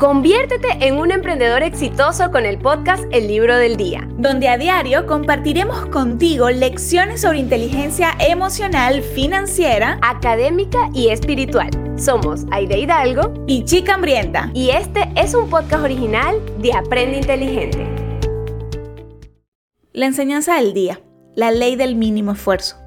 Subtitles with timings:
[0.00, 5.04] Conviértete en un emprendedor exitoso con el podcast El Libro del Día, donde a diario
[5.04, 11.68] compartiremos contigo lecciones sobre inteligencia emocional, financiera, académica y espiritual.
[11.98, 14.50] Somos Aide Hidalgo y Chica Hambrienta.
[14.54, 17.86] Y este es un podcast original de Aprende Inteligente.
[19.92, 21.02] La enseñanza del día,
[21.34, 22.78] la ley del mínimo esfuerzo.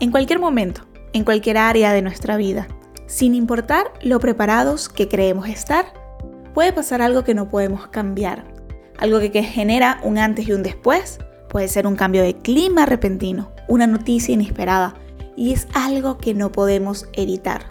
[0.00, 0.80] En cualquier momento,
[1.12, 2.66] en cualquier área de nuestra vida,
[3.06, 6.05] sin importar lo preparados que creemos estar,
[6.56, 8.46] puede pasar algo que no podemos cambiar,
[8.96, 11.18] algo que, genera un antes y un después,
[11.50, 14.94] puede ser un cambio de clima repentino, una noticia inesperada,
[15.36, 17.66] y es algo que no podemos evitar.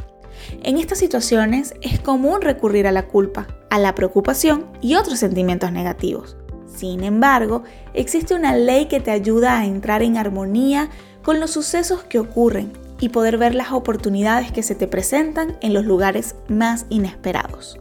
[0.61, 5.71] En estas situaciones es común recurrir a la culpa, a la preocupación y otros sentimientos
[5.71, 6.37] negativos.
[6.67, 7.63] Sin embargo,
[7.95, 10.91] existe una ley que te ayuda a entrar en armonía
[11.23, 15.73] con los sucesos que ocurren y poder ver las oportunidades que se te presentan en
[15.73, 17.79] los lugares más inesperados.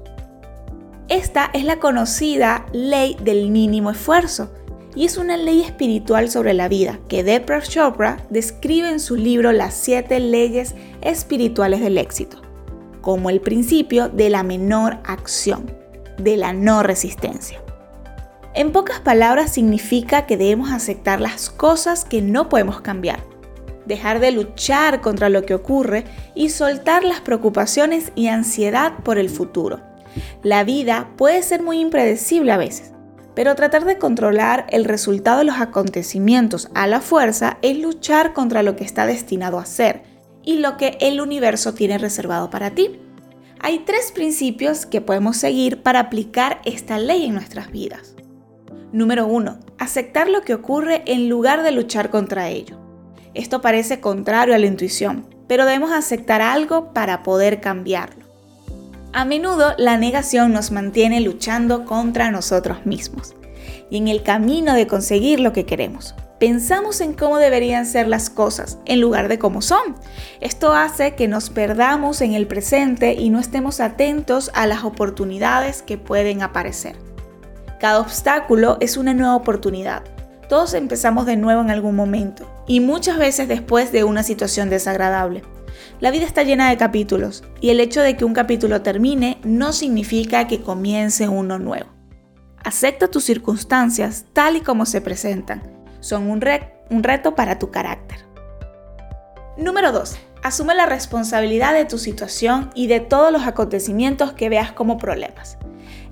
[1.14, 4.50] Esta es la conocida ley del mínimo esfuerzo
[4.96, 9.52] y es una ley espiritual sobre la vida que Deepak Chopra describe en su libro
[9.52, 12.42] Las siete leyes espirituales del éxito,
[13.00, 15.70] como el principio de la menor acción,
[16.18, 17.62] de la no resistencia.
[18.52, 23.20] En pocas palabras significa que debemos aceptar las cosas que no podemos cambiar,
[23.86, 29.30] dejar de luchar contra lo que ocurre y soltar las preocupaciones y ansiedad por el
[29.30, 29.93] futuro
[30.42, 32.92] la vida puede ser muy impredecible a veces,
[33.34, 38.62] pero tratar de controlar el resultado de los acontecimientos a la fuerza es luchar contra
[38.62, 40.02] lo que está destinado a ser
[40.42, 43.00] y lo que el universo tiene reservado para ti.
[43.60, 48.14] Hay tres principios que podemos seguir para aplicar esta ley en nuestras vidas.
[48.92, 49.58] Número 1.
[49.78, 52.78] Aceptar lo que ocurre en lugar de luchar contra ello.
[53.32, 58.23] Esto parece contrario a la intuición, pero debemos aceptar algo para poder cambiarlo.
[59.16, 63.36] A menudo la negación nos mantiene luchando contra nosotros mismos
[63.88, 66.16] y en el camino de conseguir lo que queremos.
[66.40, 69.94] Pensamos en cómo deberían ser las cosas en lugar de cómo son.
[70.40, 75.82] Esto hace que nos perdamos en el presente y no estemos atentos a las oportunidades
[75.82, 76.96] que pueden aparecer.
[77.78, 80.02] Cada obstáculo es una nueva oportunidad.
[80.48, 85.44] Todos empezamos de nuevo en algún momento y muchas veces después de una situación desagradable.
[86.00, 89.72] La vida está llena de capítulos y el hecho de que un capítulo termine no
[89.72, 91.90] significa que comience uno nuevo.
[92.64, 95.62] Acepta tus circunstancias tal y como se presentan.
[96.00, 98.18] Son un, reto para tu carácter.
[99.56, 100.16] Número 2.
[100.42, 105.58] Asume la responsabilidad de tu situación y de todos los acontecimientos que veas como problemas.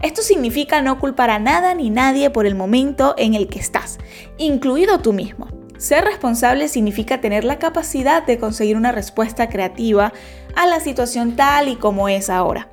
[0.03, 3.99] Esto significa no culpar a nada ni nadie por el momento en el que estás,
[4.37, 5.49] incluido tú mismo.
[5.82, 10.12] Ser responsable significa tener la capacidad de conseguir una respuesta creativa
[10.54, 12.69] a la situación tal y como es ahora.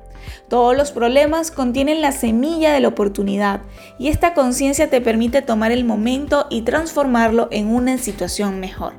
[0.48, 3.62] Todos los problemas contienen la semilla de la oportunidad
[3.98, 8.92] y esta conciencia te permite tomar el momento y transformarlo en una situación mejor.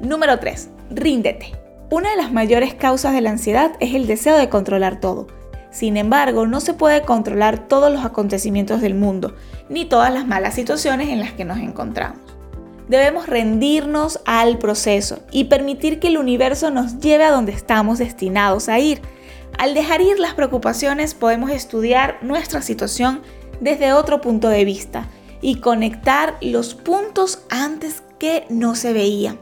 [0.00, 0.70] Número 3.
[0.90, 1.58] Ríndete.
[1.90, 5.26] Una de las mayores causas de la ansiedad es el deseo de controlar todo.
[5.72, 9.34] Sin embargo, no se puede controlar todos los acontecimientos del mundo,
[9.68, 12.35] ni todas las malas situaciones en las que nos encontramos.
[12.88, 18.68] Debemos rendirnos al proceso y permitir que el universo nos lleve a donde estamos destinados
[18.68, 19.00] a ir.
[19.58, 23.22] Al dejar ir las preocupaciones podemos estudiar nuestra situación
[23.60, 25.08] desde otro punto de vista
[25.40, 29.38] y conectar los puntos antes que no se veían.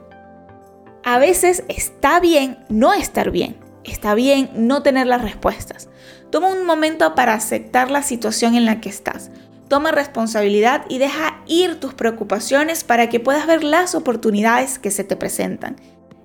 [1.05, 5.89] A veces está bien no estar bien, está bien no tener las respuestas.
[6.31, 9.31] Toma un momento para aceptar la situación en la que estás.
[9.69, 15.05] Toma responsabilidad y deja ir tus preocupaciones para que puedas ver las oportunidades que se
[15.05, 15.77] te presentan.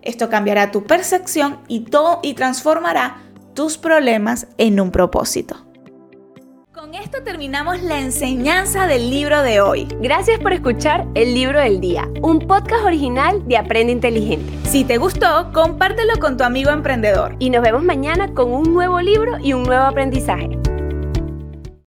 [0.01, 1.85] Esto cambiará tu percepción y,
[2.23, 3.17] y transformará
[3.53, 5.65] tus problemas en un propósito.
[6.89, 9.85] Con esto terminamos la enseñanza del libro de hoy.
[10.01, 14.49] Gracias por escuchar El Libro del Día, un podcast original de Aprende Inteligente.
[14.63, 17.35] Si te gustó, compártelo con tu amigo emprendedor.
[17.37, 20.57] Y nos vemos mañana con un nuevo libro y un nuevo aprendizaje.